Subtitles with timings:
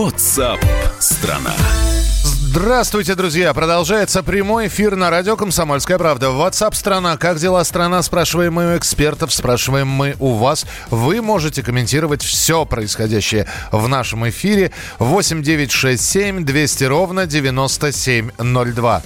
[0.00, 0.64] WhatsApp
[0.98, 1.52] страна.
[2.22, 3.52] Здравствуйте, друзья!
[3.52, 6.28] Продолжается прямой эфир на радио «Комсомольская правда».
[6.28, 7.18] WhatsApp страна.
[7.18, 8.02] Как дела страна?
[8.02, 10.64] Спрашиваем мы у экспертов, спрашиваем мы у вас.
[10.88, 14.72] Вы можете комментировать все происходящее в нашем эфире.
[15.00, 19.02] 8 9 6 7 200 ровно 9702.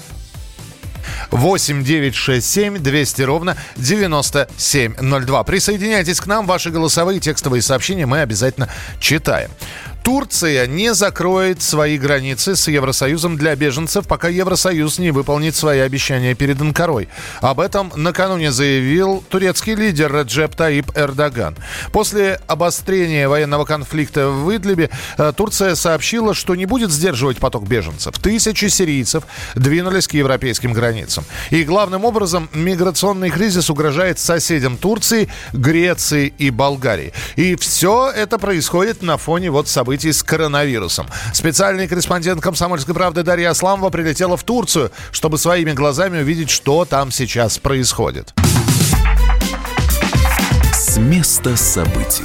[1.33, 5.43] 8 9 6 7 200 ровно 9702.
[5.43, 6.47] Присоединяйтесь к нам.
[6.47, 8.69] Ваши голосовые текстовые сообщения мы обязательно
[9.01, 9.51] читаем.
[10.05, 16.35] Турция не закроет свои границы с Евросоюзом для беженцев, пока Евросоюз не выполнит свои обещания
[16.35, 17.09] перед Анкарой.
[17.41, 21.57] Об этом накануне заявил турецкий лидер Реджеп Таип Эрдоган.
[21.91, 28.19] После обострения военного конфликта в Идлибе э, Турция сообщила, что не будет сдерживать поток беженцев.
[28.19, 29.25] Тысячи сирийцев
[29.55, 31.25] двинулись к европейским границам.
[31.49, 37.15] И главным образом миграционный кризис угрожает соседям Турции, Греции и Болгарии.
[37.37, 41.07] И все это происходит на фоне вот событий событий с коронавирусом.
[41.33, 47.13] Специальный корреспондент «Комсомольской правды» Дарья Асламова прилетела в Турцию, чтобы своими глазами увидеть, что там
[47.13, 48.35] сейчас происходит.
[50.73, 52.25] С места событий.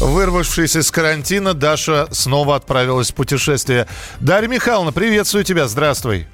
[0.00, 3.86] Вырвавшись из карантина, Даша снова отправилась в путешествие.
[4.18, 6.26] Дарья Михайловна, приветствую тебя, здравствуй.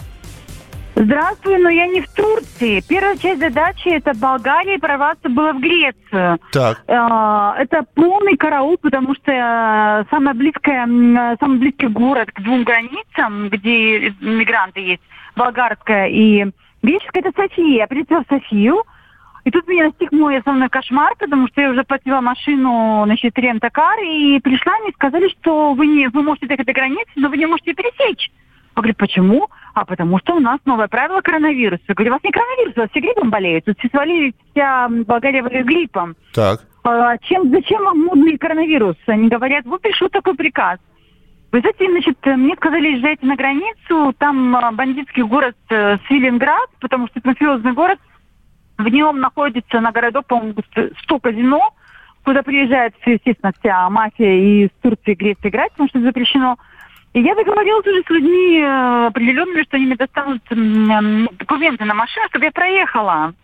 [1.00, 2.82] Здравствуй, но я не в Турции.
[2.88, 6.40] Первая часть задачи это Болгария, и прорваться было в Грецию.
[6.50, 6.82] Так.
[6.88, 12.64] Э, это полный караул, потому что э, самое близкое, э, самый близкий город к двум
[12.64, 15.02] границам, где мигранты есть,
[15.36, 16.46] болгарская и
[16.82, 17.76] греческая, это София.
[17.76, 18.82] Я прилетела в Софию,
[19.44, 24.00] и тут меня настиг мой основной кошмар, потому что я уже платила машину, значит, рентакар,
[24.00, 27.46] и пришла, мне сказали, что вы, не, вы можете доехать до границы, но вы не
[27.46, 28.32] можете пересечь.
[28.78, 29.48] Я говорю, почему?
[29.74, 31.82] А потому что у нас новое правило коронавируса.
[31.88, 33.64] Я говорю, у вас не коронавирус, у вас все гриппом болеют.
[33.64, 36.14] Тут все свалились, вся Болгария болеет гриппом.
[36.32, 36.60] Так.
[36.84, 38.94] А, чем, зачем вам модный коронавирус?
[39.08, 40.78] Они говорят, вот пришел такой приказ.
[41.50, 47.08] Вы знаете, значит, мне сказали, езжайте на границу, там а, бандитский город э, Свиленград, потому
[47.08, 47.98] что это мафиозный город,
[48.76, 50.54] в нем находится на городок, по-моему,
[51.02, 51.74] 100 казино,
[52.22, 56.58] куда приезжает, естественно, вся мафия из Турции, Греции играть, потому что запрещено.
[57.14, 60.42] И я договорилась уже с людьми э, определенными, что они мне достанут
[61.38, 63.34] документы на машину, чтобы я проехала.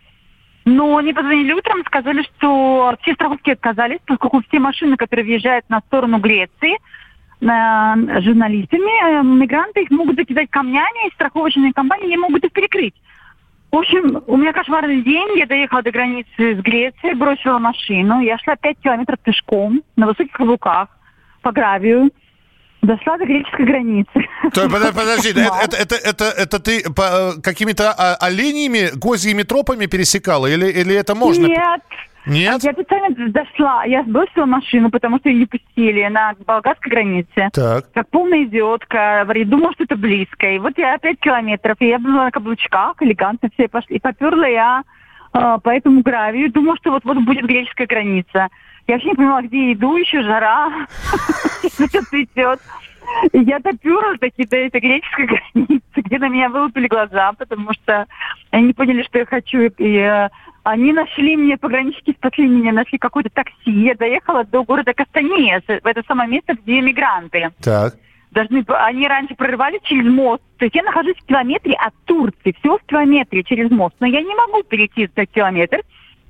[0.66, 5.80] Но они позвонили утром, сказали, что все страховки отказались, поскольку все машины, которые въезжают на
[5.80, 12.44] сторону Греции, э, журналистами, э, мигранты их могут закидать камнями, и страховочные компании не могут
[12.44, 12.94] их перекрыть.
[13.72, 15.36] В общем, у меня кошмарный день.
[15.36, 18.20] Я доехала до границы с Грецией, бросила машину.
[18.20, 20.90] Я шла 5 километров пешком на высоких каблуках
[21.42, 22.10] по гравию.
[22.84, 24.12] Дошла до греческой границы.
[24.52, 30.46] То, подожди, это, это, это, это, это ты по, какими-то а, оленями, козьими тропами пересекала?
[30.46, 31.46] Или, или это можно?
[31.46, 31.80] Нет.
[32.26, 32.62] Нет?
[32.62, 33.84] Я специально дошла.
[33.84, 37.48] Я сбросила машину, потому что ее не пустили на болгарской границе.
[37.52, 37.90] Так.
[37.92, 39.26] Как полная идиотка.
[39.46, 40.46] Думала, что это близко.
[40.50, 41.76] И вот я 5 километров.
[41.80, 43.96] И я была на каблучках, элегантно все пошли.
[43.96, 44.82] И поперла я
[45.32, 46.52] э, по этому гравию.
[46.52, 48.48] Думала, что вот-вот будет греческая граница.
[48.86, 50.86] Я вообще не понимала, где иду, еще жара.
[51.62, 52.60] Все цветет.
[53.32, 58.06] Я доперлась таки до этой греческой границы, где на меня вылупили глаза, потому что
[58.50, 59.60] они поняли, что я хочу.
[59.60, 60.28] И э,
[60.64, 63.70] они нашли мне, пограничники спасли меня, нашли какое-то такси.
[63.70, 67.50] Я доехала до города Кастанея, это самое место, где мигранты.
[67.62, 67.94] Так.
[68.32, 70.42] Должны, они раньше прорывались через мост.
[70.58, 73.94] То есть я нахожусь в километре от Турции, всего в километре через мост.
[74.00, 75.82] Но я не могу перейти этот километр,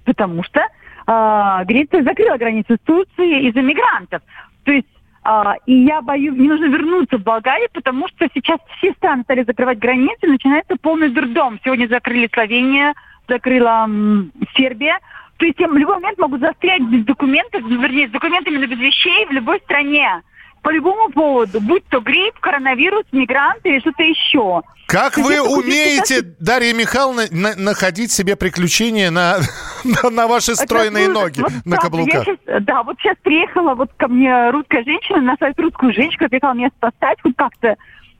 [0.04, 0.60] потому что
[1.06, 4.22] э, Греция закрыла границу с Турцией из-за мигрантов.
[4.65, 4.88] То есть
[5.26, 9.43] а, и я боюсь, мне нужно вернуться в Болгарию, потому что сейчас все страны стали
[9.43, 11.59] закрывать границы, начинается полный дурдом.
[11.64, 12.93] Сегодня закрыли Словения,
[13.26, 14.98] закрыла м, Сербия.
[15.38, 18.78] То есть я в любой момент могу застрять без документов, вернее, с документами, но без
[18.78, 20.22] вещей в любой стране
[20.64, 24.62] по любому поводу, будь то грипп, коронавирус, мигранты или что-то еще.
[24.86, 29.36] Как вы умеете, Дарья Михайловна, на- находить себе приключения на,
[29.84, 32.26] на, на ваши стройные Это, ноги вот, на каблуках?
[32.26, 36.55] я щас- да, вот сейчас приехала вот ко мне русская женщина, назвать русскую женщину, приехала
[36.55, 37.76] меня спасать хоть как-то,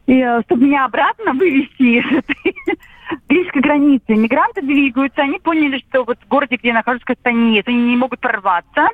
[0.07, 2.55] э, чтобы меня обратно вывести из этой
[3.29, 4.05] близкой границы.
[4.15, 7.97] Мигранты двигаются, они поняли, что вот в городе, где я нахожусь, в Кастании, они не
[7.97, 8.89] могут прорваться.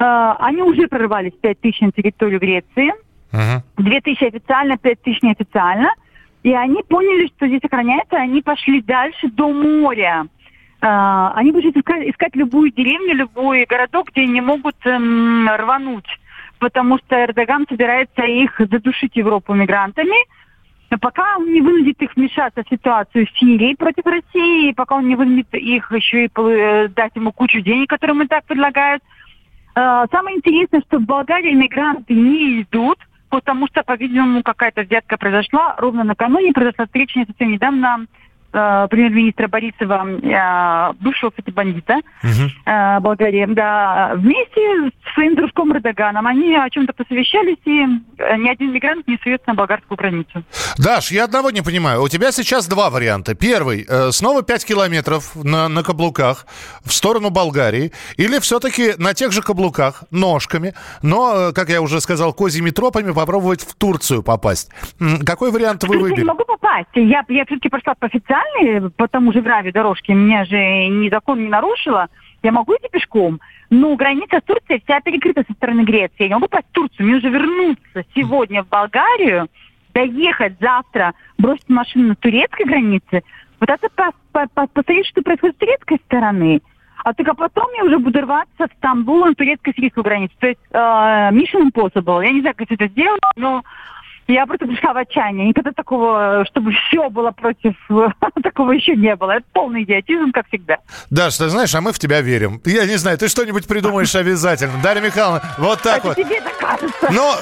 [0.00, 2.92] Э, Они уже прорвались 5 тысяч на территорию Греции.
[3.32, 3.62] Мгм.
[3.76, 5.90] 2 тысячи официально, 5 тысяч неофициально.
[6.42, 10.26] И они поняли, что здесь охраняется, они пошли дальше до моря.
[10.80, 16.08] А, Они будут искать, искать любую деревню, любой городок, где не могут эм, рвануть.
[16.58, 20.16] Потому что Эрдоган собирается их задушить Европу мигрантами.
[20.90, 25.08] Но пока он не вынудит их вмешаться в ситуацию в Сирии против России, пока он
[25.08, 29.02] не вынудит их еще и э, дать ему кучу денег, которые ему так предлагают,
[29.74, 35.76] Самое интересное, что в Болгарии мигранты не идут, потому что, по-видимому, какая-то взятка произошла.
[35.78, 38.06] Ровно накануне произошла встреча совсем недавно
[38.52, 42.50] э, премьер-министра Борисова, э, бывшего, кстати, бандита угу.
[42.66, 46.26] э, Болгарии, да, вместе с своим дружком Эрдоганом.
[46.26, 47.86] Они о чем-то посовещались, и
[48.18, 50.42] э, ни один мигрант не суется на болгарскую границу.
[50.78, 52.02] Даш, я одного не понимаю.
[52.02, 53.34] У тебя сейчас два варианта.
[53.34, 56.46] Первый, э, снова 5 километров на, на каблуках
[56.84, 62.00] в сторону Болгарии, или все-таки на тех же каблуках, ножками, но, э, как я уже
[62.00, 64.70] сказал, козьими тропами попробовать в Турцию попасть.
[65.24, 66.22] Какой вариант вы выберете?
[66.22, 66.88] Я не могу попасть.
[66.94, 71.08] Я, я все-таки пошла по официальному специальные по тому же гравию дорожки, меня же ни
[71.08, 72.08] закон не нарушила,
[72.42, 76.14] я могу идти пешком, но граница с Турцией вся перекрыта со стороны Греции.
[76.20, 79.48] Я не могу попасть в Турцию, мне уже вернуться сегодня в Болгарию,
[79.92, 83.22] доехать завтра, бросить машину на турецкой границе,
[83.58, 83.88] пытаться
[84.32, 86.60] посмотреть, что происходит с турецкой стороны.
[87.02, 90.34] А только потом я уже буду рваться в Стамбул на турецко-сирийскую границу.
[90.38, 92.22] То есть э, Mission Impossible.
[92.22, 93.62] Я не знаю, как это сделать, но
[94.32, 95.48] я просто пришла в отчаяние.
[95.48, 97.74] Никогда такого, чтобы все было против,
[98.42, 99.32] такого еще не было.
[99.32, 100.78] Это полный идиотизм, как всегда.
[101.10, 102.60] Даш, ты знаешь, а мы в тебя верим.
[102.64, 104.74] Я не знаю, ты что-нибудь придумаешь обязательно.
[104.82, 106.16] Дарья Михайловна, вот так это вот.
[106.16, 107.12] тебе докажется.
[107.12, 107.36] Но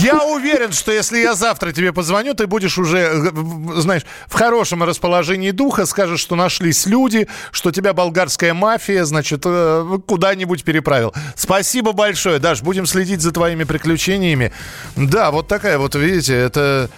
[0.00, 3.32] я уверен, что если я завтра тебе позвоню, ты будешь уже,
[3.76, 9.98] знаешь, в хорошем расположении духа, скажешь, что нашлись люди, что тебя болгарская мафия, значит, э,
[10.06, 11.14] куда-нибудь переправил.
[11.36, 14.52] Спасибо большое, Даш, будем следить за твоими приключениями.
[14.96, 16.90] Да, вот такая вот видите, это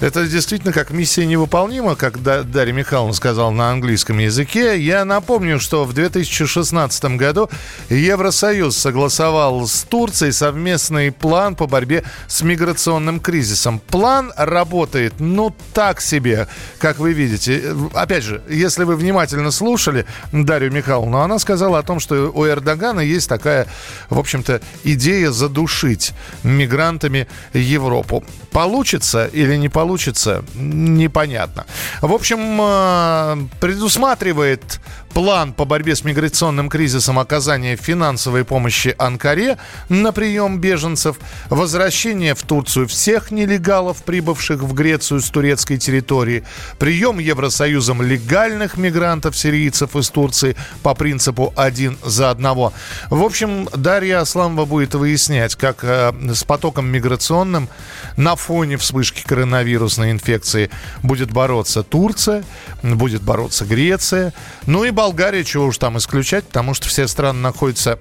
[0.00, 4.80] это действительно как миссия невыполнима, как Дарья Михайловна сказала на английском языке.
[4.80, 7.50] Я напомню, что в 2016 году
[7.88, 13.80] Евросоюз согласовал с Турцией совместный план по борьбе с миграционным кризисом.
[13.80, 16.46] План работает, ну, так себе,
[16.78, 17.74] как вы видите.
[17.92, 23.00] Опять же, если вы внимательно слушали Дарью Михайловну, она сказала о том, что у Эрдогана
[23.00, 23.66] есть такая,
[24.10, 26.12] в общем-то, идея задушить
[26.44, 28.22] мигрантами Европу.
[28.52, 29.87] Получится или не получится?
[29.88, 31.64] Получится, непонятно.
[32.02, 34.80] В общем, э, предусматривает
[35.14, 39.58] план по борьбе с миграционным кризисом оказания финансовой помощи Анкаре
[39.88, 41.16] на прием беженцев,
[41.48, 46.44] возвращение в Турцию всех нелегалов, прибывших в Грецию с турецкой территории,
[46.78, 52.72] прием Евросоюзом легальных мигрантов-сирийцев из Турции по принципу один за одного.
[53.10, 57.68] В общем, Дарья Асламова будет выяснять, как э, с потоком миграционным
[58.16, 60.70] на фоне вспышки коронавирусной инфекции
[61.02, 62.44] будет бороться Турция,
[62.82, 64.32] будет бороться Греция,
[64.66, 68.00] ну и Болгария, чего уж там исключать, потому что все страны находятся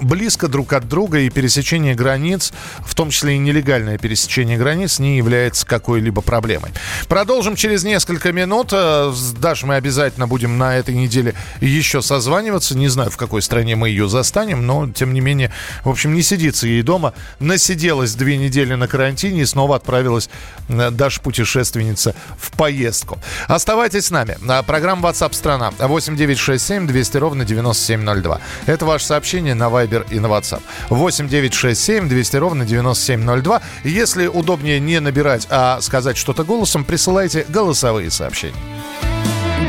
[0.00, 5.16] близко друг от друга, и пересечение границ, в том числе и нелегальное пересечение границ, не
[5.16, 6.72] является какой-либо проблемой.
[7.08, 8.70] Продолжим через несколько минут.
[8.72, 12.76] Э, Дашей мы обязательно будем на этой неделе еще созваниваться.
[12.76, 15.52] Не знаю, в какой стране мы ее застанем, но, тем не менее,
[15.84, 17.14] в общем, не сидится ей дома.
[17.38, 20.30] Насиделась две недели на карантине и снова отправилась
[20.68, 23.18] э, Даша путешественница в поездку.
[23.46, 24.36] Оставайтесь с нами.
[24.66, 28.40] Программа WhatsApp страна 8967 200 ровно 9702.
[28.66, 30.62] Это ваше сообщение на на Viber и на WhatsApp.
[30.90, 33.62] 8 9 6 7 200 ровно 9702.
[33.84, 38.54] Если удобнее не набирать, а сказать что-то голосом, присылайте голосовые сообщения.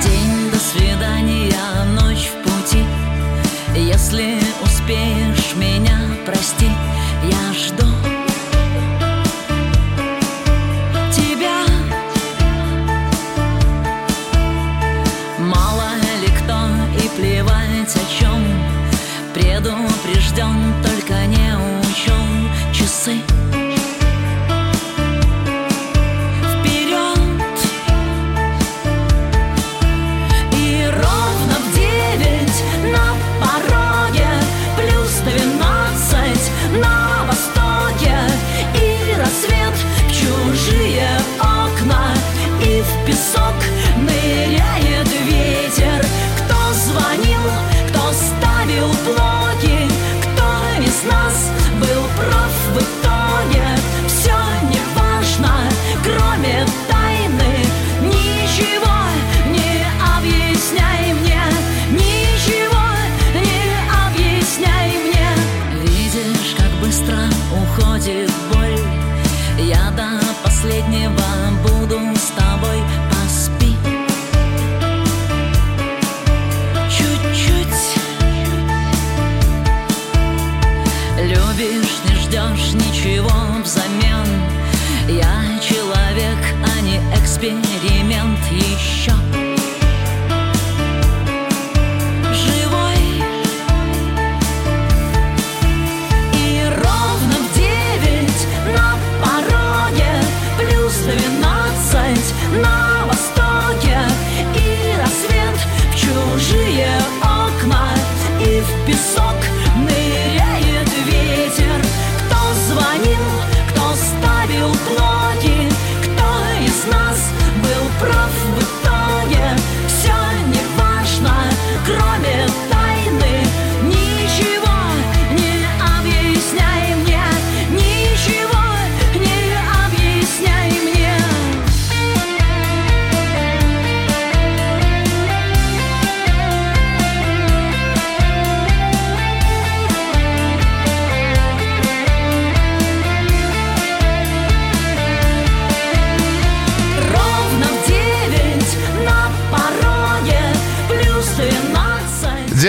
[0.01, 1.26] День до свидания,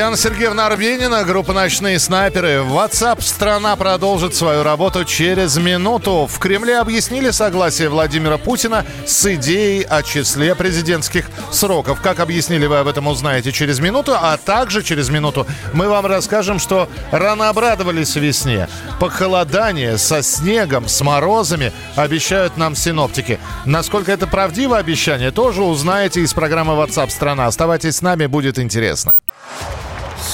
[0.09, 2.63] Диана Сергеевна Арбенина, группа «Ночные снайперы».
[2.63, 6.27] WhatsApp страна продолжит свою работу через минуту.
[6.27, 12.01] В Кремле объяснили согласие Владимира Путина с идеей о числе президентских сроков.
[12.01, 14.15] Как объяснили, вы об этом узнаете через минуту.
[14.19, 18.67] А также через минуту мы вам расскажем, что рано обрадовались весне.
[19.01, 23.39] Похолодание со снегом, с морозами обещают нам синоптики.
[23.67, 27.47] Насколько это правдиво обещание, тоже узнаете из программы WhatsApp страна.
[27.47, 29.19] Оставайтесь с нами, будет интересно.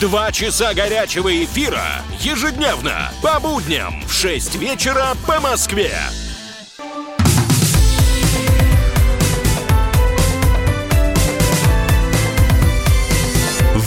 [0.00, 1.84] Два часа горячего эфира
[2.20, 5.92] ежедневно по будням в 6 вечера по Москве.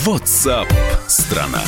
[0.06, 0.68] WhatsApp
[1.08, 1.64] страна.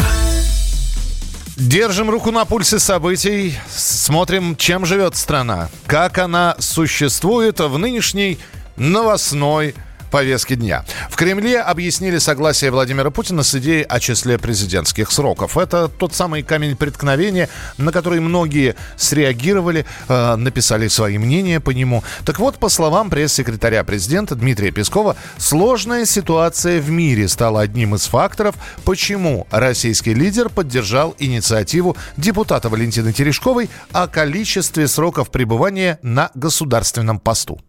[1.57, 8.37] Держим руку на пульсе событий, смотрим, чем живет страна, как она существует в нынешней
[8.77, 9.73] новостной
[10.11, 10.85] повестки дня.
[11.09, 15.57] В Кремле объяснили согласие Владимира Путина с идеей о числе президентских сроков.
[15.57, 22.03] Это тот самый камень преткновения, на который многие среагировали, э, написали свои мнения по нему.
[22.25, 28.05] Так вот, по словам пресс-секретаря президента Дмитрия Пескова, сложная ситуация в мире стала одним из
[28.05, 37.19] факторов, почему российский лидер поддержал инициативу депутата Валентины Терешковой о количестве сроков пребывания на государственном
[37.19, 37.59] посту.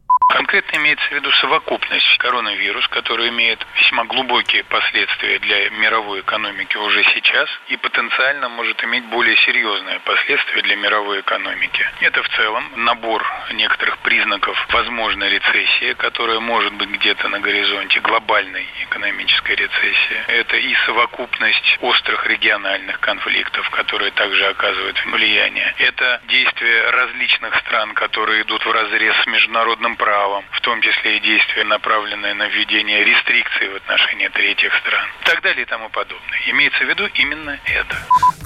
[0.47, 7.03] Конкретно имеется в виду совокупность коронавирус, который имеет весьма глубокие последствия для мировой экономики уже
[7.03, 11.85] сейчас и потенциально может иметь более серьезные последствия для мировой экономики.
[11.99, 18.69] Это в целом набор некоторых признаков возможной рецессии, которая может быть где-то на горизонте глобальной
[18.85, 20.25] экономической рецессии.
[20.29, 25.75] Это и совокупность острых региональных конфликтов, которые также оказывают влияние.
[25.79, 31.17] Это действия различных стран, которые идут в разрез с международным правом, правом, в том числе
[31.17, 35.89] и действия, направленные на введение рестрикций в отношении третьих стран, и так далее и тому
[35.89, 36.41] подобное.
[36.47, 37.97] Имеется в виду именно это.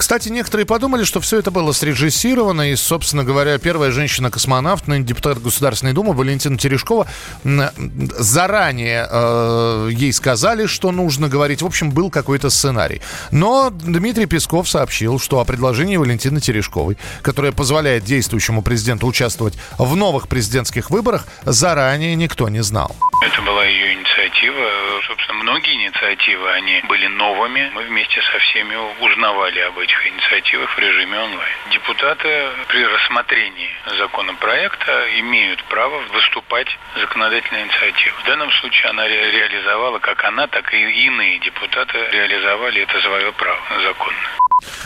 [0.01, 5.39] Кстати, некоторые подумали, что все это было срежиссировано, и, собственно говоря, первая женщина-космонавт, ныне депутат
[5.39, 7.07] Государственной Думы Валентина Терешкова,
[7.43, 11.61] заранее э, ей сказали, что нужно говорить.
[11.61, 12.99] В общем, был какой-то сценарий.
[13.29, 19.95] Но Дмитрий Песков сообщил, что о предложении Валентины Терешковой, которое позволяет действующему президенту участвовать в
[19.95, 22.95] новых президентских выборах, заранее никто не знал.
[23.21, 24.65] Это была ее инициатива.
[25.05, 27.69] Собственно, многие инициативы, они были новыми.
[27.75, 31.55] Мы вместе со всеми узнавали об этих инициативах в режиме онлайн.
[31.71, 32.29] Депутаты
[32.67, 36.67] при рассмотрении законопроекта имеют право выступать
[36.99, 38.13] законодательной инициативой.
[38.23, 43.31] В данном случае она ре- реализовала, как она, так и иные депутаты реализовали это свое
[43.33, 44.29] право законное.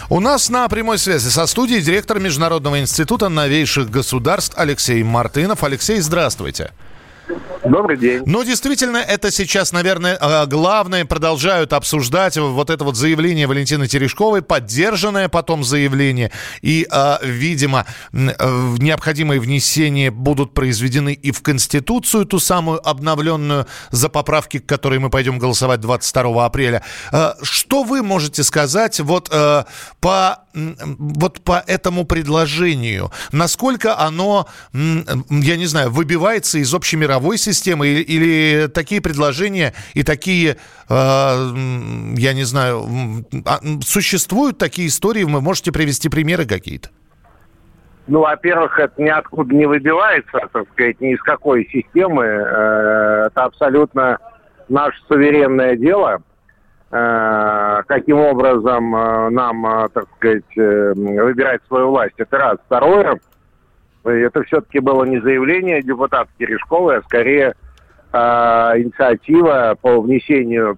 [0.09, 5.63] У нас на прямой связи со студией директор Международного института новейших государств Алексей Мартынов.
[5.63, 6.71] Алексей, здравствуйте.
[7.63, 8.21] Добрый день.
[8.25, 11.05] Ну, действительно, это сейчас, наверное, э, главное.
[11.05, 16.31] Продолжают обсуждать вот это вот заявление Валентины Терешковой, поддержанное потом заявление.
[16.61, 18.17] И, э, видимо, э,
[18.77, 25.09] необходимые внесения будут произведены и в Конституцию, ту самую обновленную, за поправки, к которой мы
[25.09, 26.83] пойдем голосовать 22 апреля.
[27.11, 29.63] Э, Что вы можете сказать вот э,
[29.99, 33.11] по вот по этому предложению?
[33.31, 40.57] Насколько оно, я не знаю, выбивается из общемировой системы или, или такие предложения и такие,
[40.89, 40.93] э,
[42.17, 45.23] я не знаю, а, существуют такие истории?
[45.23, 46.89] Вы можете привести примеры какие-то?
[48.07, 52.23] Ну, во-первых, это ниоткуда не выбивается, так сказать, ни из какой системы.
[52.23, 54.19] Э, Это абсолютно
[54.69, 56.21] наше суверенное дело.
[56.91, 62.13] Э, Каким образом э, нам, так сказать, выбирать свою власть.
[62.17, 62.57] Это раз.
[62.67, 63.19] Второе,
[64.05, 67.55] это все-таки было не заявление депутата Терешковой, а скорее
[68.13, 70.77] э, инициатива по внесению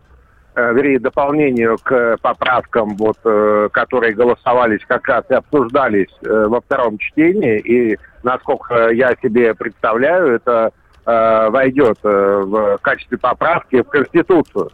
[0.56, 6.62] э, вернее, дополнению к поправкам, вот, э, которые голосовались как раз и обсуждались э, во
[6.62, 7.60] втором чтении.
[7.60, 10.72] И, насколько я себе представляю, это
[11.06, 14.72] э, войдет э, в качестве поправки в Конституцию.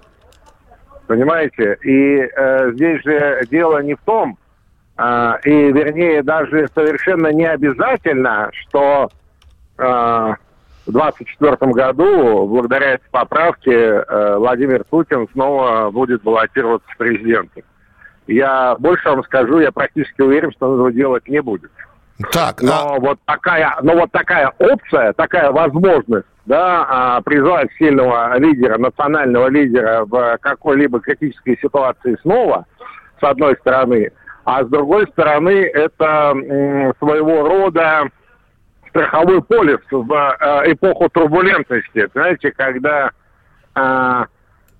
[1.07, 1.77] Понимаете?
[1.83, 4.37] И э, здесь же дело не в том,
[5.43, 9.09] и вернее даже совершенно не обязательно, что
[9.77, 17.63] э, в 2024 году, благодаря этой поправке, э, Владимир Путин снова будет баллотироваться в президенты.
[18.27, 21.71] Я больше вам скажу, я практически уверен, что он этого делать не будет.
[22.31, 28.37] Так, Но а- вот такая, но вот такая опция, такая возможность, да, а, призвать сильного
[28.37, 32.65] лидера, национального лидера в какой-либо критической ситуации снова,
[33.19, 34.11] с одной стороны,
[34.45, 36.33] а с другой стороны, это
[36.99, 38.09] своего рода
[38.93, 43.09] страховой полис в э, эпоху турбулентности, знаете, когда
[43.73, 44.27] а,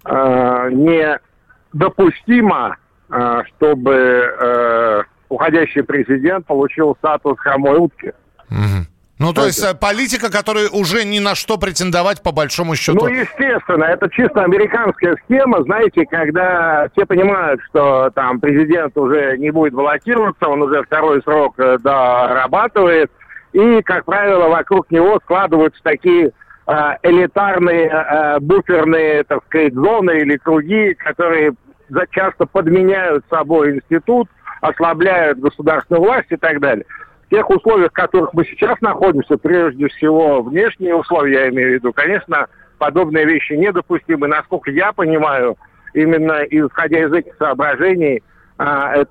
[0.05, 0.69] а,
[1.73, 2.77] недопустимо,
[3.09, 8.13] а, чтобы э, уходящий президент получил статус хромой утки.
[8.49, 8.85] Мгм.
[9.19, 13.05] Ну, то есть э, политика, которая уже ни на что претендовать по большому счету.
[13.05, 19.51] Ну, естественно, это чисто американская схема, знаете, когда все понимают, что там президент уже не
[19.51, 23.11] будет баллотироваться, он уже второй срок э, дорабатывает,
[23.53, 26.31] и, как правило, вокруг него складываются такие
[26.65, 31.53] э, элитарные э, буферные, так сказать, зоны или круги, которые
[32.09, 34.27] часто подменяют собой институт,
[34.61, 36.85] ослабляют государственную власть и так далее.
[37.33, 41.91] Тех условиях, в которых мы сейчас находимся, прежде всего внешние условия, я имею в виду,
[41.91, 42.45] конечно,
[42.77, 44.27] подобные вещи недопустимы.
[44.27, 45.57] Насколько я понимаю,
[45.95, 48.21] именно исходя из этих соображений,
[48.59, 49.09] а, это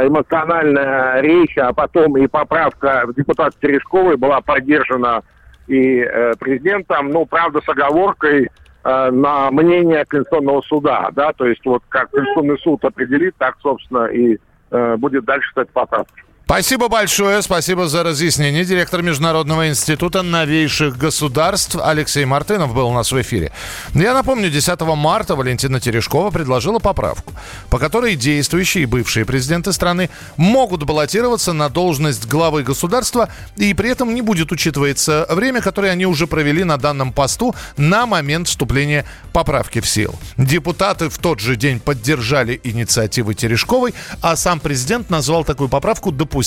[0.00, 5.22] а, эмоциональная речь, а потом и поправка депутата Терешковой была поддержана
[5.66, 8.50] и э, президентом, ну, правда, с оговоркой
[8.84, 14.06] э, на мнение Конституционного суда, да, то есть вот как Конституционный суд определит, так, собственно,
[14.08, 14.36] и
[14.72, 16.20] э, будет дальше стать поправка.
[16.50, 18.64] Спасибо большое, спасибо за разъяснение.
[18.64, 23.52] Директор Международного института новейших государств Алексей Мартынов был у нас в эфире.
[23.94, 27.34] Я напомню, 10 марта Валентина Терешкова предложила поправку,
[27.70, 33.90] по которой действующие и бывшие президенты страны могут баллотироваться на должность главы государства, и при
[33.90, 39.04] этом не будет учитываться время, которое они уже провели на данном посту на момент вступления
[39.32, 40.18] поправки в силу.
[40.36, 46.39] Депутаты в тот же день поддержали инициативы Терешковой, а сам президент назвал такую поправку допустимой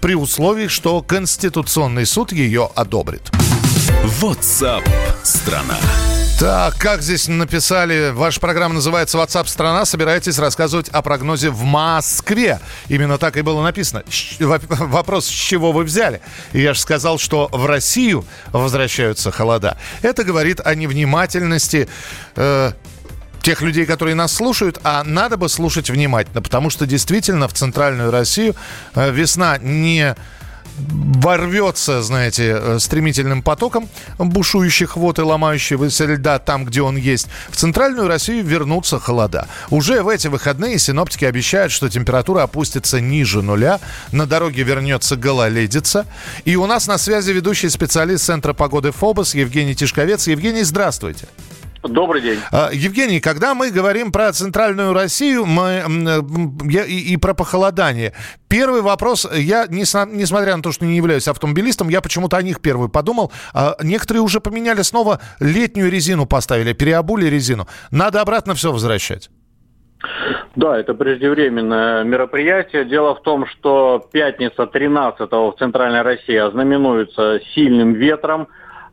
[0.00, 3.30] при условии, что Конституционный суд ее одобрит.
[4.20, 4.88] WhatsApp
[5.22, 5.78] страна.
[6.38, 9.84] Так, как здесь написали, ваша программа называется WhatsApp страна.
[9.84, 12.60] Собираетесь рассказывать о прогнозе в Москве.
[12.88, 14.04] Именно так и было написано.
[14.38, 16.20] Вопрос, с чего вы взяли?
[16.52, 19.78] Я же сказал, что в Россию возвращаются холода.
[20.02, 21.88] Это говорит о невнимательности
[22.36, 22.72] э,
[23.48, 28.10] тех людей, которые нас слушают, а надо бы слушать внимательно, потому что действительно в центральную
[28.10, 28.54] Россию
[28.94, 30.14] э, весна не
[30.76, 37.28] ворвется, знаете, э, стремительным потоком бушующих вод и ломающегося льда там, где он есть.
[37.48, 39.48] В центральную Россию вернутся холода.
[39.70, 43.80] Уже в эти выходные синоптики обещают, что температура опустится ниже нуля,
[44.12, 46.04] на дороге вернется гололедица.
[46.44, 50.26] И у нас на связи ведущий специалист Центра погоды ФОБОС Евгений Тишковец.
[50.26, 51.28] Евгений, здравствуйте.
[51.82, 52.38] Добрый день.
[52.50, 58.12] А, Евгений, когда мы говорим про центральную Россию мы, м, я- и, и про похолодание,
[58.48, 62.88] первый вопрос, я, несмотря на то, что не являюсь автомобилистом, я почему-то о них первый
[62.88, 63.30] подумал.
[63.54, 67.68] А, Некоторые уже поменяли снова летнюю резину поставили, переобули резину.
[67.90, 69.30] Надо обратно все возвращать.
[70.56, 72.84] Да, это преждевременное мероприятие.
[72.84, 78.48] Дело в том, что пятница 13 в Центральной России ознаменуется сильным ветром.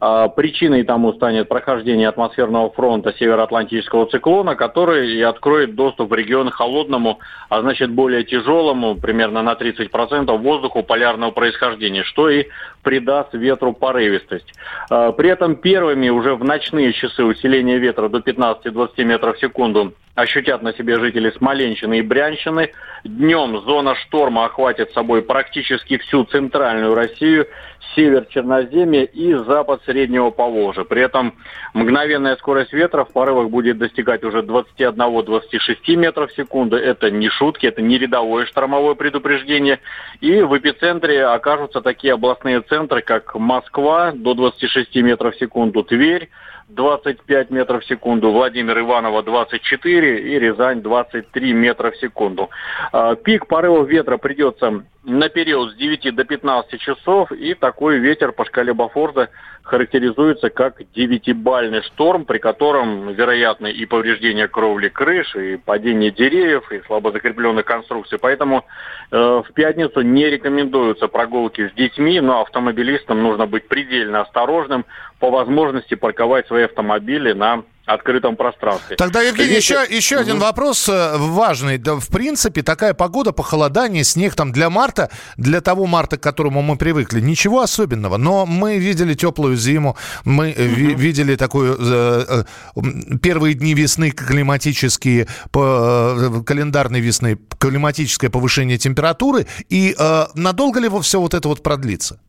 [0.08, 6.52] А, Причиной тому станет прохождение атмосферного фронта североатлантического циклона, который и откроет доступ в регион
[6.52, 7.18] холодному,
[7.50, 12.46] а значит более тяжелому, примерно на 30% воздуху полярного происхождения, что и
[12.84, 14.54] придаст ветру порывистость.
[14.91, 19.96] А, При этом первыми уже в ночные часы усиления ветра до 15-20 метров в секунду
[20.15, 22.71] ощутят на себе жители Смоленщины и Брянщины.
[23.04, 27.47] Днем зона шторма охватит собой практически всю центральную Россию,
[27.95, 30.86] север Черноземья и запад Среднего Поволжья.
[30.86, 31.36] При этом
[31.73, 36.78] мгновенная скорость ветра в порывах будет достигать уже 21-26 метров в секунду.
[36.78, 39.80] Это не шутки, это не рядовое штормовое предупреждение.
[40.21, 46.30] И в эпицентре окажутся такие областные центры, как Москва до 26 метров в секунду, Тверь,
[46.69, 52.49] 25 метров в секунду, Владимир Иваново 24 и Рязань 23 метра в секунду.
[52.91, 58.32] А, Пик порывов ветра придется на период с 9 до 15 часов, и такой ветер
[58.32, 59.30] по шкале Бафорда
[59.63, 66.82] характеризуется как девятибальный шторм, при котором вероятны и повреждения кровли крыш, и падение деревьев, и
[66.86, 68.20] слабо закрепленных конструкций.
[68.20, 68.65] Поэтому
[69.12, 74.86] э, в пятницу не рекомендуются прогулки с детьми, но автомобилистам нужно быть предельно осторожным,
[75.20, 78.95] по возможности парковать свои автомобили на открытом пространстве.
[78.95, 81.78] Тогда, Евгений, Здесь- еще, еще один вопрос э, важный.
[81.78, 86.62] Да, в принципе, такая погода, похолодание, снег там для марта, для того марта, к которому
[86.62, 88.17] мы привыкли, ничего особенного.
[88.17, 92.43] Но мы видели теплую зиму, мы ви- видели такую э,
[92.76, 99.45] э, первые дни весны климатические, по, э, календарной весны, климатическое повышение температуры.
[99.69, 102.19] И э, надолго ли все вот это вот продлится?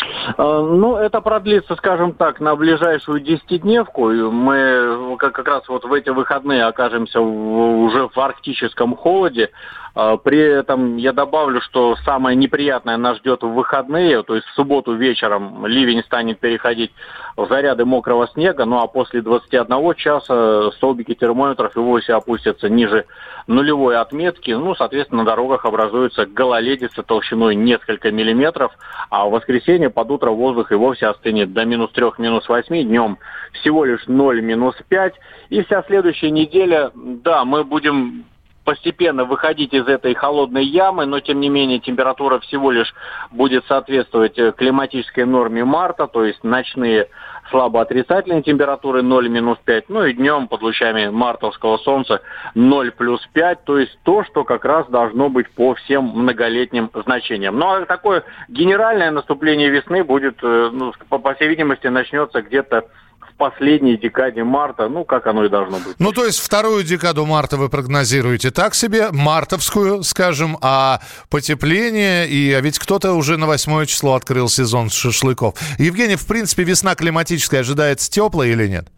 [0.00, 4.08] Э, Ну, это продлится, скажем так, на ближайшую десятидневку.
[4.10, 9.50] Мы как, раз вот в эти выходные окажемся уже в арктическом холоде.
[9.98, 14.54] А, При этом я добавлю, что самое неприятное нас ждет в выходные, то есть в
[14.54, 16.92] субботу вечером ливень станет переходить
[17.34, 23.06] в заряды мокрого снега, ну а после 21 часа столбики термометров и вовсе опустятся ниже
[23.46, 24.50] нулевой отметки.
[24.50, 28.72] Ну, соответственно, на дорогах образуется гололедица толщиной несколько миллиметров,
[29.08, 33.16] а в воскресенье под утро воздух и вовсе остынет до минус 3, минус 8, днем
[33.52, 35.14] всего лишь 0, минус 5.
[35.48, 38.26] И вся следующая неделя, да, мы будем
[38.66, 42.92] постепенно выходить из этой холодной ямы, но тем не менее температура всего лишь
[43.30, 47.08] будет соответствовать э, климатической норме марта, то есть ночные
[47.50, 52.22] слабо отрицательные температуры 0 минус 5, ну и днем под лучами мартовского солнца
[52.56, 57.56] 0 плюс 5, то есть то, что как раз должно быть по всем многолетним значениям.
[57.56, 62.88] Ну а такое генеральное наступление весны будет, э, ну, по всей видимости, начнется где-то
[63.36, 65.96] в последней декаде марта, ну как оно и должно быть.
[65.98, 72.52] Ну, то есть вторую декаду марта вы прогнозируете так себе, мартовскую, скажем, а потепление, и
[72.52, 75.54] а ведь кто-то уже на 8 число открыл сезон шашлыков.
[75.78, 78.88] Евгений, в принципе, весна климатическая ожидается теплая или нет?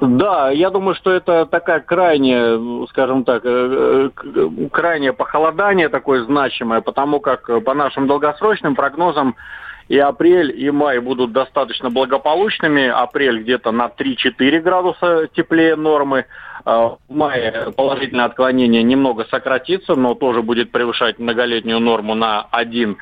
[0.00, 6.80] Да, я думаю, что это такая крайняя, скажем так, э, э, крайнее похолодание такое значимое,
[6.80, 9.36] потому как э, по нашим долгосрочным прогнозам
[9.88, 12.86] и апрель, и май будут достаточно благополучными.
[12.86, 16.26] Апрель где-то на 3-4 градуса теплее нормы.
[16.66, 22.96] А В мае положительное отклонение немного сократится, но тоже будет превышать многолетнюю норму на 1-3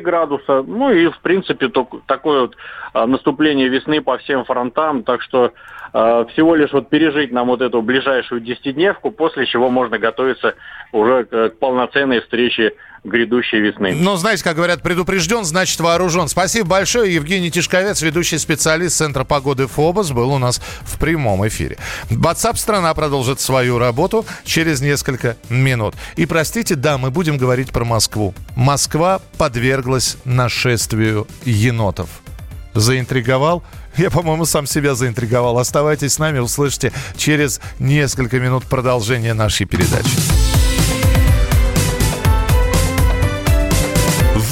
[0.00, 0.62] градуса.
[0.62, 1.70] Ну и, в принципе,
[2.06, 2.56] такое вот
[2.94, 5.02] а, наступление весны по всем фронтам.
[5.02, 5.52] Так что
[5.92, 10.54] а, всего лишь вот пережить нам вот эту ближайшую десятидневку, после чего можно готовиться
[10.92, 12.72] уже к полноценной встрече
[13.04, 13.94] грядущей весны.
[13.94, 16.28] Ну, знаете, как говорят, предупрежден, значит вооружен.
[16.28, 17.14] Спасибо большое.
[17.14, 21.78] Евгений Тишковец, ведущий специалист Центра погоды ФОБОС, был у нас в прямом эфире.
[22.10, 25.94] WhatsApp страна продолжит свою работу через несколько минут.
[26.16, 28.34] И простите, да, мы будем говорить про Москву.
[28.54, 32.08] Москва подверглась нашествию енотов.
[32.74, 33.62] Заинтриговал?
[33.96, 35.58] Я, по-моему, сам себя заинтриговал.
[35.58, 40.41] Оставайтесь с нами, услышите через несколько минут продолжение нашей передачи.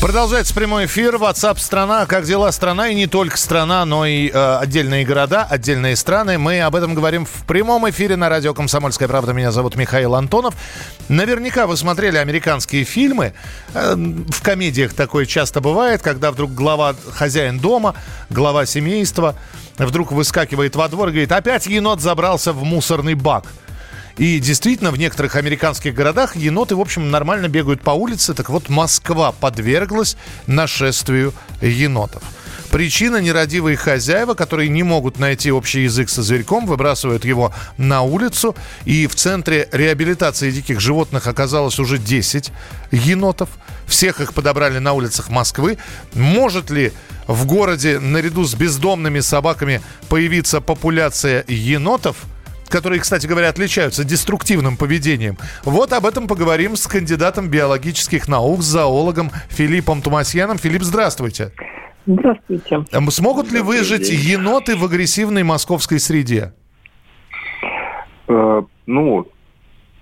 [0.00, 1.16] Продолжается прямой эфир.
[1.16, 2.06] WhatsApp страна.
[2.06, 2.86] Как дела страна?
[2.86, 6.38] И не только страна, но и э, отдельные города, отдельные страны.
[6.38, 9.32] Мы об этом говорим в прямом эфире на радио «Комсомольская правда».
[9.32, 10.54] Меня зовут Михаил Антонов.
[11.08, 13.32] Наверняка вы смотрели американские фильмы.
[13.74, 17.96] Э, в комедиях такое часто бывает, когда вдруг глава, хозяин дома,
[18.30, 19.34] глава семейства
[19.78, 23.46] вдруг выскакивает во двор и говорит, опять енот забрался в мусорный бак.
[24.18, 28.34] И действительно, в некоторых американских городах еноты, в общем, нормально бегают по улице.
[28.34, 32.22] Так вот, Москва подверглась нашествию енотов.
[32.70, 38.56] Причина нерадивые хозяева, которые не могут найти общий язык со зверьком, выбрасывают его на улицу.
[38.84, 42.50] И в центре реабилитации диких животных оказалось уже 10
[42.90, 43.48] енотов.
[43.86, 45.78] Всех их подобрали на улицах Москвы.
[46.12, 46.92] Может ли
[47.26, 52.16] в городе наряду с бездомными собаками появиться популяция енотов–
[52.68, 55.36] которые, кстати говоря, отличаются деструктивным поведением.
[55.64, 60.58] Вот об этом поговорим с кандидатом биологических наук, зоологом Филиппом Тумасьяном.
[60.58, 61.52] Филипп, здравствуйте.
[62.06, 62.84] Здравствуйте.
[62.92, 66.54] Эм, Смогут ли выжить еноты в агрессивной московской среде?
[68.28, 69.26] Э, ну,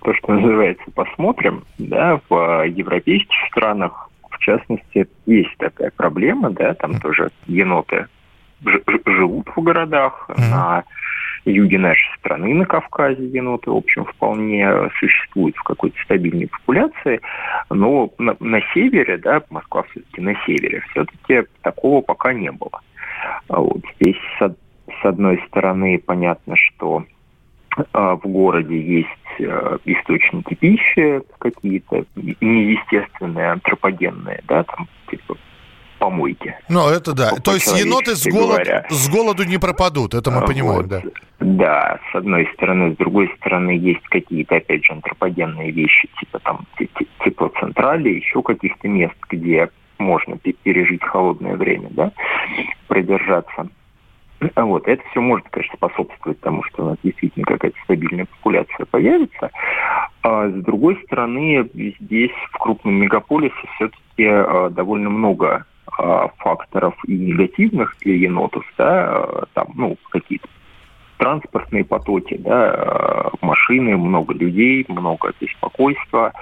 [0.01, 6.99] то, что называется, посмотрим, да, в европейских странах, в частности, есть такая проблема, да, там
[6.99, 8.07] тоже еноты
[9.05, 10.83] живут в городах, на
[11.49, 14.67] юге нашей страны, на Кавказе еноты, в общем, вполне
[14.99, 17.21] существуют в какой-то стабильной популяции,
[17.69, 22.81] но на, на севере, да, Москва все-таки на севере, все-таки такого пока не было.
[23.49, 24.55] А Вот здесь, с,
[25.01, 27.03] с одной стороны, понятно, что
[27.93, 35.37] а, в городе есть э, источники пищи какие-то неестественные, антропогенные, да, там типа
[35.97, 36.55] помойки.
[36.69, 37.31] Ну, это да.
[37.43, 38.85] То есть еноты с, голод, говоря.
[38.89, 40.87] с голоду не пропадут, это мы понимаем, Вот.
[40.87, 41.01] да.
[41.39, 42.93] Да, с одной стороны.
[42.93, 48.41] С другой стороны, есть какие-то, опять же, антропогенные вещи, типа там те- те- теплоцентрали, еще
[48.41, 52.11] каких-то мест, где можно пе- пережить холодное время, да,
[52.87, 53.67] продержаться.
[54.53, 58.85] А Вот, это все может, конечно, способствовать тому, что у нас действительно какая-то стабильная популяция
[58.85, 59.49] появится.
[60.21, 64.27] А с другой стороны, здесь, в крупном мегаполисе, все-таки
[64.75, 65.63] довольно много а,
[66.37, 70.47] факторов и негативных для енотов, да, а, там, ну, какие-то
[71.17, 76.33] транспортные потоки, да, а, машины, много людей, много беспокойства,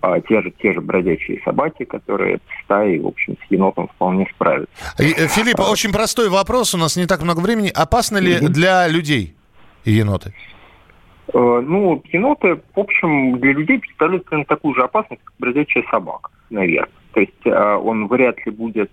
[0.00, 4.26] а, те, же, те же бродячие собаки, которые в стае, в общем, с енотом вполне
[4.34, 4.72] справятся.
[4.98, 7.70] Э, Филипп, очень простой вопрос, у нас не так много времени.
[7.74, 9.34] Опасны ли для людей
[9.84, 10.34] еноты?
[11.32, 16.30] Э, Ну, еноты, в общем, для людей представляют примерно такую же опасность, как бродячая собака,
[16.50, 17.01] наверное.
[17.12, 18.90] То есть э, он вряд ли будет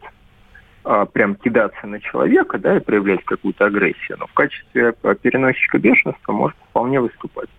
[0.86, 5.78] э, прям кидаться на человека, да, и проявлять какую-то агрессию, но в качестве э, переносчика
[5.78, 7.50] бешенства может вполне выступать.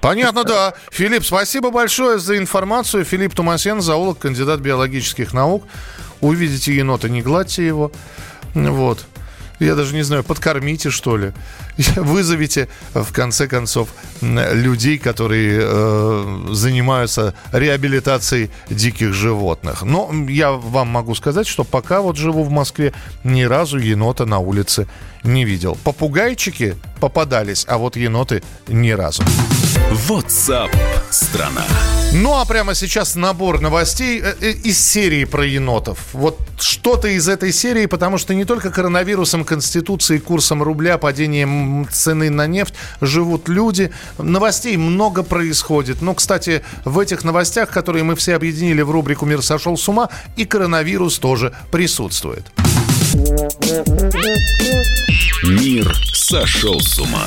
[0.00, 0.74] Понятно, да.
[0.90, 3.04] Филипп, спасибо большое за информацию.
[3.04, 5.64] Филипп Тумасен, зоолог, кандидат биологических наук.
[6.20, 7.90] Увидите енота, не гладьте его.
[8.54, 9.06] Вот.
[9.58, 11.32] Я даже не знаю, подкормите, что ли.
[11.96, 13.88] Вызовите, в конце концов,
[14.20, 19.82] людей, которые э, занимаются реабилитацией диких животных.
[19.82, 22.92] Но я вам могу сказать, что пока вот живу в Москве,
[23.24, 24.86] ни разу енота на улице
[25.24, 25.76] не видел.
[25.84, 29.22] Попугайчики попадались, а вот еноты ни разу.
[30.08, 30.70] WhatsApp
[31.10, 31.64] страна.
[32.12, 35.98] Ну а прямо сейчас набор новостей э, э, из серии про енотов.
[36.14, 42.30] Вот что-то из этой серии, потому что не только коронавирусом, конституцией, курсом рубля, падением цены
[42.30, 43.92] на нефть живут люди.
[44.16, 46.00] Новостей много происходит.
[46.00, 50.08] Ну, кстати, в этих новостях, которые мы все объединили в рубрику «Мир сошел с ума»,
[50.36, 52.46] и коронавирус тоже присутствует.
[55.42, 57.26] Мир сошел с ума.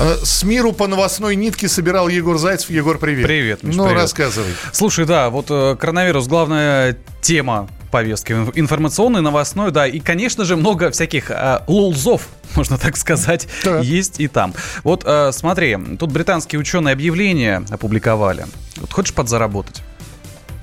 [0.00, 2.70] Э, С миру по новостной нитке собирал Егор Зайцев.
[2.70, 3.26] Егор, привет.
[3.26, 4.02] Привет, Миш, Ну, привет.
[4.02, 4.54] рассказывай.
[4.72, 10.56] Слушай, да, вот э, коронавирус главная тема повестки инф- информационной, новостной, да, и, конечно же,
[10.56, 13.46] много всяких э, лолзов, можно так сказать,
[13.82, 14.54] есть и там.
[14.84, 18.46] Вот э, смотри, тут британские ученые объявления опубликовали.
[18.76, 19.82] Вот хочешь подзаработать?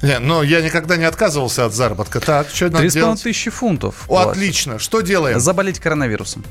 [0.02, 2.20] Не, но я никогда не отказывался от заработка.
[2.20, 3.22] Так, что надо делать?
[3.22, 4.06] тысячи фунтов.
[4.08, 4.78] О, отлично.
[4.80, 5.40] Что делаем?
[5.40, 6.44] Заболеть коронавирусом.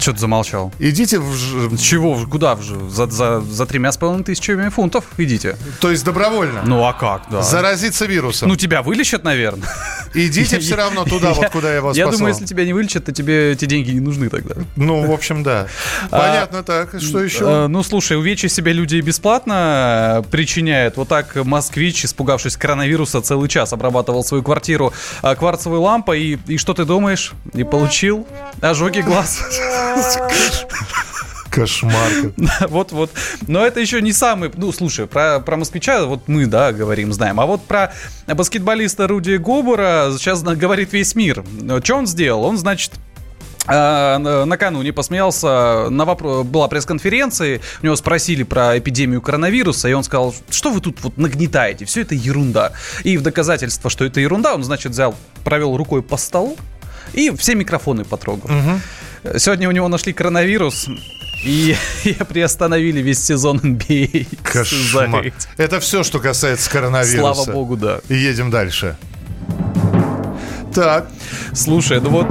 [0.00, 0.72] Что ты замолчал?
[0.78, 1.34] Идите в...
[1.36, 2.14] ж- Чего?
[2.14, 2.54] В- Куда?
[2.54, 5.56] В ж- За, за, за тремя с половиной тысячами фунтов идите.
[5.80, 6.62] То есть добровольно?
[6.64, 7.42] Ну а как, да.
[7.42, 8.48] Заразиться вирусом.
[8.48, 9.68] Ну тебя вылечат, наверное.
[10.14, 13.12] Идите все равно туда, вот куда я вас Я думаю, если тебя не вылечат, то
[13.12, 14.56] тебе эти деньги не нужны тогда.
[14.76, 15.66] Ну, в общем, да.
[16.10, 17.00] Понятно, так.
[17.00, 17.44] Что еще?
[17.44, 20.96] Э, Ну, слушай, увечья себе люди бесплатно э, причиняет.
[20.96, 26.20] Вот так москвич, испугавшись коронавируса, целый час обрабатывал свою квартиру э, кварцевой лампой.
[26.22, 27.32] И, и что ты думаешь?
[27.52, 28.26] И получил
[28.62, 29.40] ожоги глаз.
[31.50, 32.10] Кошмар.
[32.68, 33.10] Вот-вот.
[33.48, 34.50] Но это еще не самый...
[34.54, 37.40] Ну, слушай, про, про москвича вот мы, да, говорим, знаем.
[37.40, 37.92] А вот про
[38.28, 41.44] баскетболиста Руди Гобура сейчас говорит весь мир.
[41.82, 42.44] Что он сделал?
[42.44, 42.92] Он, значит,
[43.66, 50.02] на- накануне посмеялся, на вопро- была пресс-конференция, у него спросили про эпидемию коронавируса, и он
[50.04, 52.72] сказал, что вы тут вот нагнетаете, все это ерунда.
[53.04, 56.56] И в доказательство, что это ерунда, он, значит, взял, провел рукой по столу
[57.12, 58.50] и все микрофоны потрогал.
[59.36, 60.88] Сегодня у него нашли коронавирус,
[61.44, 64.26] и, и приостановили весь сезон NBA.
[64.42, 65.32] Кошмар.
[65.56, 67.44] Это все, что касается коронавируса.
[67.44, 68.00] Слава богу, да.
[68.08, 68.96] И едем дальше.
[70.74, 71.08] Так.
[71.52, 72.26] Слушай, ну вот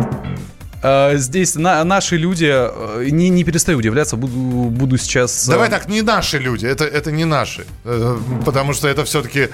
[1.15, 4.33] здесь на- наши люди, э, не, не перестаю удивляться, буду,
[4.69, 5.47] буду сейчас...
[5.47, 7.65] э, Давай так, не наши люди, это, это не наши.
[7.85, 9.49] Э, Потому что это все-таки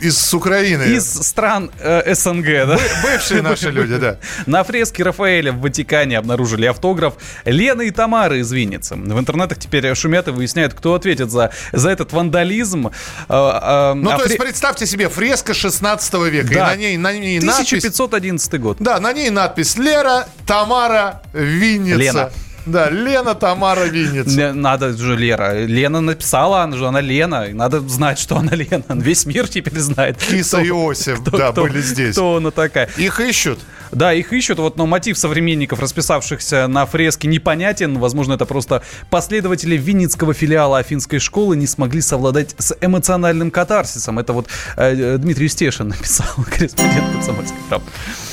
[0.00, 0.82] из с Украины.
[0.82, 2.76] Из стран э, СНГ, да?
[2.76, 4.18] Бы- бывшие наши люди, да.
[4.46, 7.14] На фреске Рафаэля в Ватикане обнаружили автограф
[7.46, 8.96] Лены и Тамары из Винницы.
[8.96, 12.88] В интернетах теперь шумят и выясняют, кто ответит за, за этот вандализм.
[12.88, 12.90] Э,
[13.30, 16.52] э, Ну, а то есть, фре- представьте себе, фреска 16 века.
[16.52, 16.66] И Да.
[16.66, 17.68] на ней, на ней надпись...
[17.84, 18.76] 1511 год.
[18.80, 21.96] Да, на ней надпись Лера, Тамара, Винница.
[21.98, 22.30] Лена.
[22.70, 24.52] Да, Лена, Тамара, Винница.
[24.52, 25.64] Надо же, Лера.
[25.64, 27.46] Лена написала, она же она Лена.
[27.52, 28.84] Надо знать, что она Лена.
[28.88, 30.18] Весь мир теперь знает.
[30.18, 32.12] Киса и Иосиф, да, кто- были здесь.
[32.14, 32.88] Кто она такая.
[32.96, 33.58] Их ищут.
[33.90, 37.98] Да, их ищут, вот, но мотив современников, расписавшихся на фреске, непонятен.
[37.98, 44.18] Возможно, это просто последователи Винницкого филиала Афинской школы не смогли совладать с эмоциональным катарсисом.
[44.18, 47.86] Это вот э, Дмитрий Стешин написал, корреспондент комсомольской правды.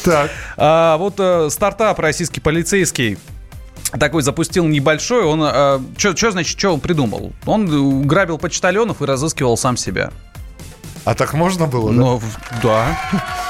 [0.04, 0.30] Так.
[0.58, 3.17] А, вот э, стартап российский полицейский
[3.97, 5.23] такой запустил небольшой.
[5.23, 5.39] Он
[5.97, 7.34] что значит, что он придумал?
[7.45, 10.12] Он грабил почтальонов и разыскивал сам себя.
[11.05, 11.95] А так можно было, да?
[11.95, 12.21] Ну,
[12.63, 12.97] да.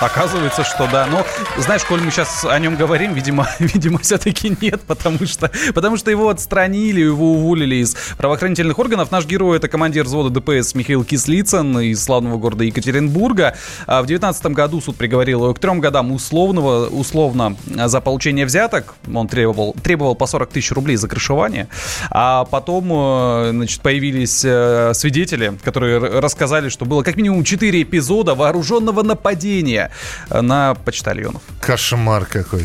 [0.02, 1.06] Оказывается, что да.
[1.06, 1.26] Но,
[1.58, 6.12] знаешь, коль мы сейчас о нем говорим, видимо, видимо все-таки нет, потому что, потому что
[6.12, 9.10] его отстранили, его уволили из правоохранительных органов.
[9.10, 13.56] Наш герой— это командир взвода ДПС Михаил Кислицын из славного города Екатеринбурга.
[13.88, 18.96] А в 2019 году суд приговорил его к трем годам условного, условно за получение взяток.
[19.14, 21.70] Он требовал, требовал по 40 тысяч рублей за крышевание.
[22.12, 28.36] А потом, э, значит, появились э, свидетели, которые рассказали, что было как минимум 4 эпизода
[28.36, 29.92] вооруженного нападения
[30.30, 31.42] на почтальонов.
[31.62, 32.64] Кошмар какой.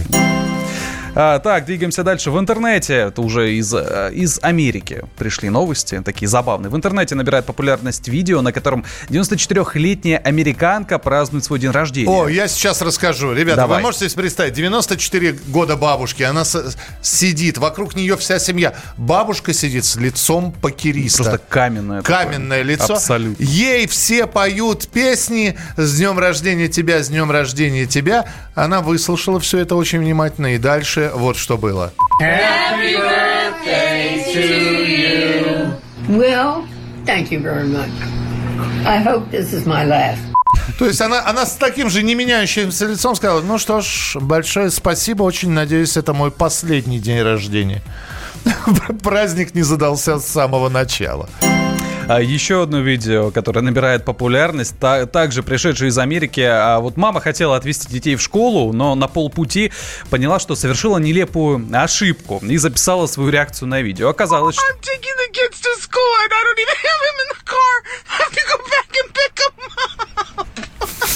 [1.15, 2.31] А, так, двигаемся дальше.
[2.31, 6.71] В интернете, это уже из, э, из Америки пришли новости, такие забавные.
[6.71, 12.09] В интернете набирает популярность видео, на котором 94-летняя американка празднует свой день рождения.
[12.09, 13.33] О, я сейчас расскажу.
[13.33, 13.79] Ребята, Давай.
[13.79, 18.75] вы можете себе представить, 94 года бабушки, она с- сидит, вокруг нее вся семья.
[18.97, 21.25] Бабушка сидит с лицом покериста.
[21.25, 22.03] Просто каменное.
[22.03, 22.25] такое.
[22.25, 22.95] Каменное лицо.
[22.95, 23.43] Абсолютно.
[23.43, 28.27] Ей все поют песни «С днем рождения тебя, с днем рождения тебя».
[28.55, 30.55] Она выслушала все это очень внимательно.
[30.55, 31.93] И дальше вот что было.
[36.09, 36.67] Well,
[37.07, 37.91] thank you very much.
[38.85, 40.19] I hope this is my last.
[40.79, 44.71] То есть она, она с таким же не меняющимся лицом сказала, ну что ж, большое
[44.71, 47.83] спасибо, очень надеюсь, это мой последний день рождения.
[49.03, 51.29] Праздник не задался с самого начала.
[52.13, 56.41] А еще одно видео, которое набирает популярность, та- также пришедшее из Америки.
[56.41, 59.71] А вот мама хотела отвезти детей в школу, но на полпути
[60.11, 64.09] поняла, что совершила нелепую ошибку и записала свою реакцию на видео.
[64.09, 64.65] Оказалось, что...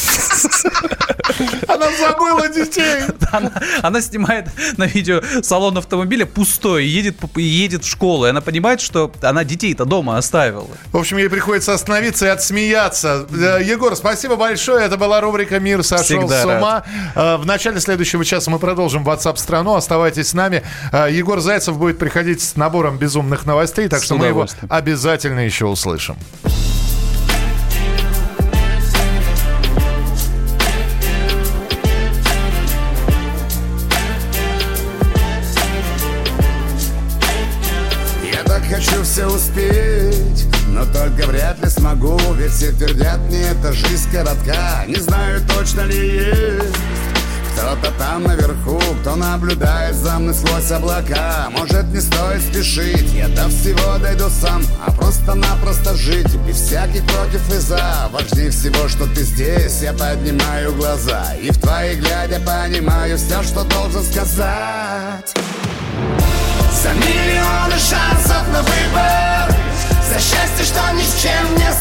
[1.68, 3.02] Она забыла детей.
[3.32, 8.26] Она, она снимает на видео салон автомобиля пустой едет, едет в школу.
[8.26, 10.68] И она понимает, что она детей-то дома оставила.
[10.92, 13.26] В общем, ей приходится остановиться и отсмеяться.
[13.30, 14.84] Э, Егор, спасибо большое.
[14.84, 16.84] Это была рубрика «Мир сошел Всегда с ума».
[17.14, 19.74] Э, В начале следующего часа мы продолжим WhatsApp страну.
[19.74, 20.62] Оставайтесь с нами.
[20.92, 25.40] Э, Егор Зайцев будет приходить с набором безумных новостей, так С что мы его обязательно
[25.40, 26.16] еще услышим.
[40.94, 46.16] Только вряд ли смогу Ведь все твердят мне, это жизнь коротка Не знаю, точно ли
[46.16, 46.76] есть
[47.56, 51.48] кто-то там наверху, кто наблюдает за мной сквозь облака.
[51.50, 57.54] Может не стоит спешить, я до всего дойду сам А просто-напросто жить, без всяких против
[57.54, 58.08] и за.
[58.10, 63.62] Важнее всего, что ты здесь, я поднимаю глаза И в твои глядя понимаю все, что
[63.62, 65.32] должен сказать.
[66.82, 69.63] За миллионы шансов на выбор
[70.04, 71.72] За счастье, что ни с чем не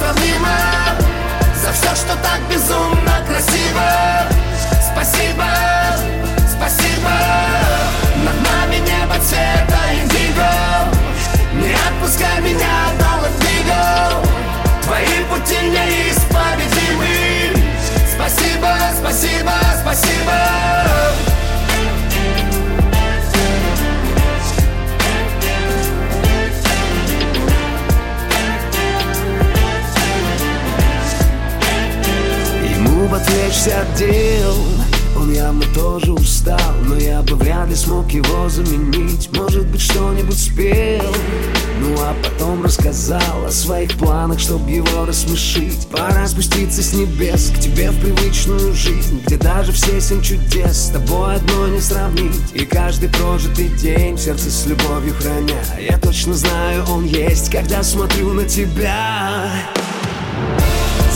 [43.53, 45.87] своих планах Чтоб его рассмешить.
[45.89, 50.89] Пора спуститься с небес К тебе в привычную жизнь Где даже все семь чудес С
[50.89, 52.35] тобой одно не сравнить.
[52.53, 55.63] И каждый прожитый день сердце с любовью храня.
[55.79, 59.51] Я точно знаю, он есть Когда смотрю на тебя.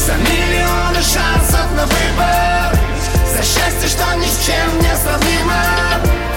[0.06, 2.80] За миллионы шансов на выбор
[3.36, 6.37] За счастье, что ни с чем не сравнимо